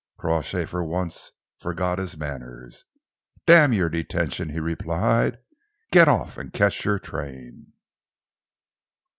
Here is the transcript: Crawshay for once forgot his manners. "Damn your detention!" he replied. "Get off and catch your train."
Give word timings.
Crawshay 0.17 0.65
for 0.65 0.83
once 0.83 1.31
forgot 1.59 1.99
his 1.99 2.17
manners. 2.17 2.85
"Damn 3.45 3.71
your 3.71 3.87
detention!" 3.87 4.49
he 4.49 4.59
replied. 4.59 5.37
"Get 5.91 6.07
off 6.07 6.39
and 6.39 6.51
catch 6.51 6.83
your 6.83 6.97
train." 6.97 7.73